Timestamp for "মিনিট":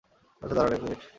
0.83-1.01